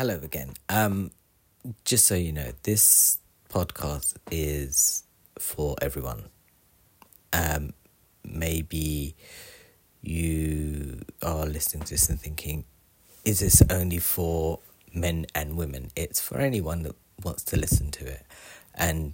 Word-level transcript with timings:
Hello 0.00 0.18
again. 0.22 0.54
Um, 0.70 1.10
just 1.84 2.06
so 2.06 2.14
you 2.14 2.32
know, 2.32 2.52
this 2.62 3.18
podcast 3.50 4.14
is 4.30 5.04
for 5.38 5.76
everyone. 5.82 6.30
Um, 7.34 7.74
maybe 8.24 9.14
you 10.00 11.02
are 11.22 11.44
listening 11.44 11.82
to 11.82 11.90
this 11.92 12.08
and 12.08 12.18
thinking, 12.18 12.64
is 13.26 13.40
this 13.40 13.62
only 13.68 13.98
for 13.98 14.60
men 14.94 15.26
and 15.34 15.58
women? 15.58 15.90
It's 15.94 16.18
for 16.18 16.38
anyone 16.38 16.82
that 16.84 16.96
wants 17.22 17.42
to 17.42 17.58
listen 17.58 17.90
to 17.90 18.06
it 18.06 18.24
and 18.74 19.12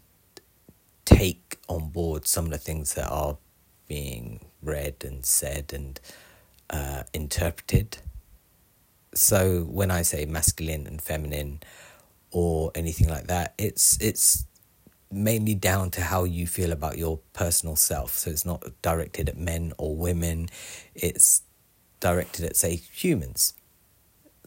take 1.04 1.58
on 1.68 1.88
board 1.88 2.28
some 2.28 2.44
of 2.44 2.52
the 2.52 2.58
things 2.58 2.94
that 2.94 3.08
are 3.10 3.38
being 3.88 4.38
read 4.62 5.04
and 5.04 5.26
said 5.26 5.72
and 5.74 5.98
uh, 6.70 7.02
interpreted. 7.12 7.98
So 9.16 9.62
when 9.62 9.90
I 9.90 10.02
say 10.02 10.26
masculine 10.26 10.86
and 10.86 11.00
feminine 11.00 11.60
or 12.30 12.70
anything 12.74 13.08
like 13.08 13.28
that, 13.28 13.54
it's 13.58 13.98
it's 14.00 14.44
mainly 15.10 15.54
down 15.54 15.90
to 15.92 16.02
how 16.02 16.24
you 16.24 16.46
feel 16.46 16.72
about 16.72 16.98
your 16.98 17.18
personal 17.32 17.76
self. 17.76 18.14
So 18.18 18.30
it's 18.30 18.44
not 18.44 18.64
directed 18.82 19.28
at 19.28 19.38
men 19.38 19.72
or 19.78 19.96
women, 19.96 20.48
it's 20.94 21.42
directed 22.00 22.44
at, 22.44 22.56
say, 22.56 22.76
humans. 22.76 23.54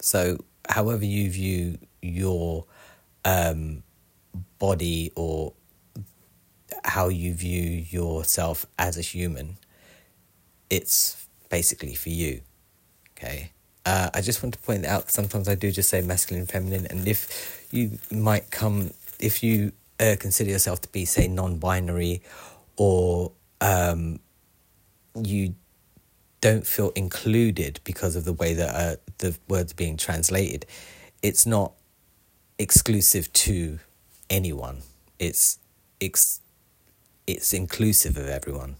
So, 0.01 0.45
however 0.69 1.05
you 1.05 1.29
view 1.31 1.77
your 2.01 2.65
um, 3.25 3.83
body 4.59 5.11
or 5.15 5.53
how 6.83 7.09
you 7.09 7.33
view 7.33 7.63
yourself 7.63 8.65
as 8.77 8.97
a 8.97 9.01
human, 9.01 9.57
it's 10.69 11.27
basically 11.49 11.95
for 11.95 12.09
you. 12.09 12.41
Okay. 13.17 13.51
Uh, 13.89 14.07
I 14.13 14.21
just 14.21 14.43
want 14.43 14.53
to 14.53 14.59
point 14.59 14.85
out 14.85 15.09
sometimes 15.09 15.49
I 15.49 15.55
do 15.55 15.71
just 15.71 15.89
say 15.89 16.01
masculine 16.01 16.45
feminine, 16.45 16.85
and 16.91 17.07
if 17.07 17.67
you 17.71 17.97
might 18.11 18.51
come, 18.51 18.91
if 19.19 19.41
you 19.41 19.71
uh, 19.99 20.15
consider 20.19 20.51
yourself 20.51 20.79
to 20.81 20.89
be, 20.89 21.05
say, 21.05 21.27
non 21.27 21.57
binary, 21.57 22.21
or 22.77 23.31
um, 23.61 24.19
you 25.19 25.55
don't 26.39 26.67
feel 26.67 26.91
included 26.91 27.79
because 27.83 28.15
of 28.15 28.25
the 28.25 28.33
way 28.33 28.53
that 28.53 28.75
uh, 28.75 28.95
the 29.17 29.35
words 29.47 29.73
being 29.73 29.97
translated, 29.97 30.67
it's 31.23 31.47
not 31.47 31.71
exclusive 32.59 33.33
to 33.33 33.79
anyone. 34.29 34.83
It's 35.17 35.57
it's 35.99 36.41
it's 37.25 37.53
inclusive 37.53 38.17
of 38.17 38.27
everyone. 38.27 38.75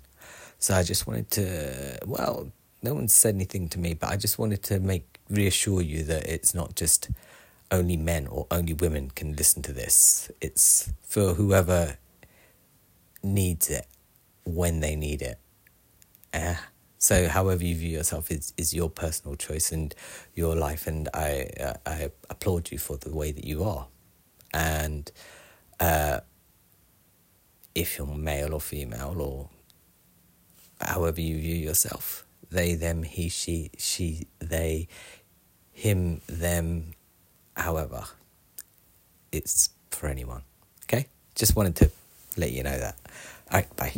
So 0.60 0.76
I 0.76 0.84
just 0.84 1.08
wanted 1.08 1.32
to 1.32 1.98
well, 2.06 2.52
no 2.82 2.94
one 2.94 3.08
said 3.08 3.36
anything 3.36 3.68
to 3.70 3.80
me, 3.80 3.94
but 3.94 4.10
I 4.10 4.16
just 4.16 4.40
wanted 4.40 4.64
to 4.64 4.80
make 4.80 5.20
reassure 5.30 5.82
you 5.82 6.04
that 6.04 6.28
it's 6.28 6.54
not 6.54 6.76
just 6.76 7.10
only 7.72 7.98
men 7.98 8.28
or 8.28 8.48
only 8.50 8.74
women 8.74 9.12
can 9.12 9.36
listen 9.36 9.62
to 9.64 9.74
this. 9.74 10.32
It's 10.42 10.92
for 11.04 11.34
whoever 11.34 11.98
needs 13.22 13.70
it 13.70 13.86
when 14.44 14.80
they 14.80 14.96
need 14.96 15.22
it. 15.22 15.40
Uh, 16.34 16.56
so, 16.98 17.28
however 17.30 17.64
you 17.64 17.76
view 17.76 17.90
yourself 17.90 18.30
is, 18.30 18.54
is 18.58 18.74
your 18.74 18.90
personal 18.90 19.36
choice 19.36 19.72
and 19.72 19.96
your 20.36 20.56
life, 20.56 20.86
and 20.86 21.08
I 21.14 21.50
uh, 21.60 21.74
I 21.86 22.12
applaud 22.30 22.72
you 22.72 22.78
for 22.78 22.98
the 22.98 23.16
way 23.16 23.32
that 23.32 23.46
you 23.46 23.64
are. 23.64 23.88
And 24.54 25.10
uh, 25.80 26.20
if 27.74 27.98
you're 27.98 28.08
male 28.08 28.54
or 28.54 28.60
female 28.60 29.22
or 29.22 29.50
however 30.82 31.22
you 31.22 31.38
view 31.40 31.56
yourself, 31.56 32.26
they, 32.52 32.76
them, 32.76 33.04
he, 33.04 33.30
she, 33.30 33.72
she, 33.78 34.28
they, 34.40 34.88
him, 35.72 36.22
them, 36.28 36.94
however, 37.56 38.04
it's 39.32 39.70
for 39.92 40.08
anyone. 40.08 40.44
Okay? 40.84 41.08
Just 41.36 41.56
wanted 41.56 41.76
to 41.78 41.92
let 42.38 42.52
you 42.52 42.64
know 42.64 42.78
that. 42.78 42.96
All 43.52 43.60
right, 43.60 43.76
bye. 43.76 43.94